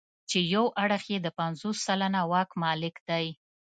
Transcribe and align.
چې 0.29 0.39
یو 0.53 0.65
اړخ 0.83 1.03
یې 1.13 1.19
د 1.21 1.27
پنځوس 1.39 1.77
سلنه 1.87 2.21
واک 2.31 2.49
مالک 2.63 2.95
دی. 3.09 3.25